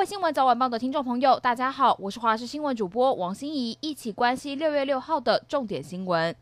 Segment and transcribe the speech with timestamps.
[0.00, 6.34] 各位新闻早晚报的听众朋友，大家好，我是华视新闻主播王心怡，一起关心六月六号的重点新闻。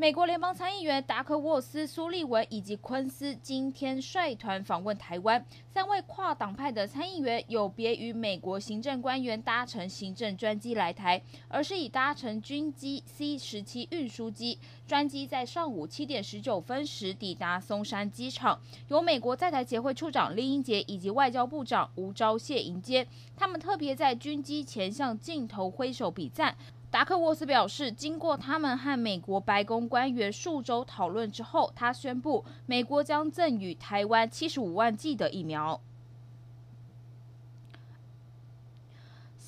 [0.00, 5.44] 美国联邦参议员达克沃斯、苏利文以及昆斯今天率团访问台湾。
[5.74, 14.60] 三位跨党派的参议员有别于美国行政官员搭乘行政专机来台，而是以搭乘军机 C 十七运输机。
[14.86, 23.04] 专机在上午七点十九分时抵达松山机场，由美国在台协会处长林英杰以及外交部长吴钊燮迎接。
[23.36, 26.56] 他们特别在军机前向镜头挥手比赞。
[26.90, 35.78] 达克沃斯表示，经过他们和美国白宫官员数周讨论之后，他宣布美国将赠予台湾七十五万剂的疫苗。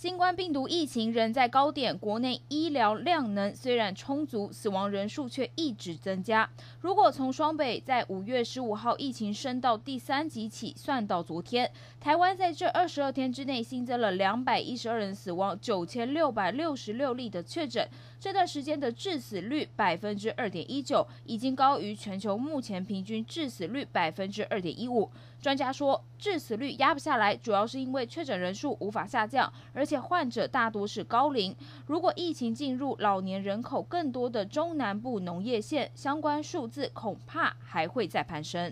[0.01, 6.49] 新冠病毒疫情仍在高点，国内医疗量能虽然充足，死亡人数却一直增加。
[6.81, 17.87] 如果从双北在五月十五号疫情升到第三级起算到昨天，台湾在这二十二天之内新增了两百一十二人死亡，九千六百六十六例的确诊。
[18.21, 25.11] 这段时间的致死率百分之二点一九，已经高于全球目前平均致死率百分之二点一五。
[25.41, 31.57] 专家说，致死率压不下来，主要是因为确诊人数无法下降，而且患者大多是高龄。
[31.87, 38.71] 如果疫情进入老年人口更多的中南部农业县，相关数字恐怕还会再攀升。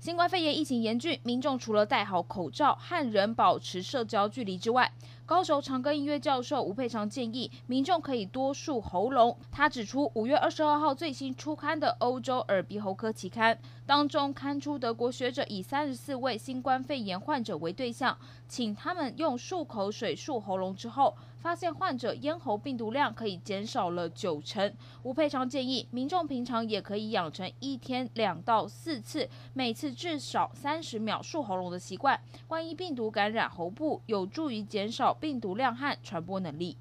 [0.00, 4.92] 新冠肺炎疫情严峻，民众除了戴好口罩和人保持社交距离之外，
[5.26, 9.36] 高雄长庚医院教授吴佩长建议民众可以多漱喉咙。
[9.50, 24.72] 他指出，五月二十二号最新出刊的欧洲耳鼻喉科期刊当中，刊出德国学者以三十四位新冠肺炎患者为对象，请他们用漱口水漱喉咙之后，发现患者咽喉病毒量可以减少了九成。
[25.02, 32.20] 吴佩昌建议民众平常也可以养成一天两到四次，每次至少三十秒漱喉咙的习惯。
[32.48, 35.08] 万一病毒感染喉部，有助于减少。
[35.20, 36.76] 病毒量和传播能力。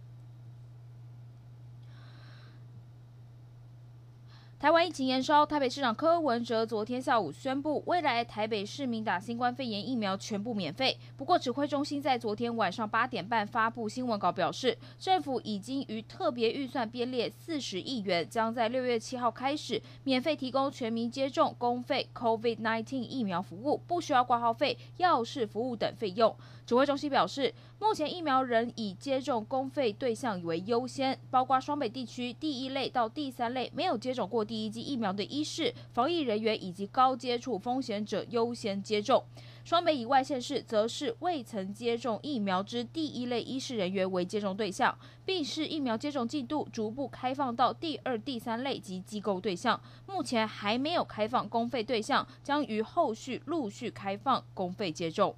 [4.59, 10.97] 台湾疫情延烧，台北市长柯文哲昨天下午宣布，未来台北市民打新冠肺炎疫苗全部免费。
[11.16, 26.35] 不过，指挥中心在昨天晚上八点半发布新闻稿，表示政府已经于特别预算编列四十亿元，将在六月七号开始免费提供全民接种公费 COVID-19 疫苗服务，不需要挂号费、药事服务等费用。
[26.66, 39.24] 指挥中心表示，目前疫苗仍以接种公费对象为优先，包括双北地区第一类到第三类没有接种过第一剂疫苗的医师、防疫人员以及高接触风险者优先接种。
[39.66, 49.80] 双北以外县市则是未曾接种疫苗之第一类医师人员为接种对象，并视疫苗接种进度逐步开放到第二、第三类及机构对象。
[50.08, 55.35] 目前还没有开放公费对象，将于后续陆续开放公费接种。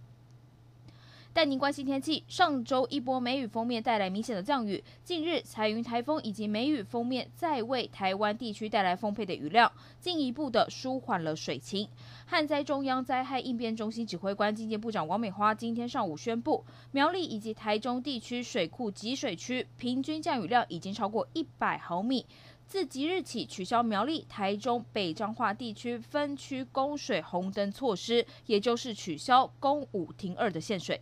[1.32, 2.24] 带您关心天气。
[2.28, 11.88] 上周一波梅雨锋面带来明显的降雨，近日彩云台风以及梅雨锋面再为台湾地区带来丰沛的雨量，进一步的舒缓了水情。
[12.26, 22.26] 旱灾中央灾害应变中心指挥官、经济部长王美花今天上午宣布，苗栗以及台中地区水库集水区平均降雨量已经超过一百毫米。
[22.68, 31.02] 自即日起取消苗栗、台中、北彰化地区分区供水红灯措施，也就是取消供五停二的限水。